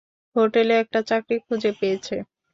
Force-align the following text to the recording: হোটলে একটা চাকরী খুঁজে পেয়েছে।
হোটলে 0.35 0.73
একটা 0.83 0.99
চাকরী 1.09 1.37
খুঁজে 1.45 1.71
পেয়েছে। 1.79 2.15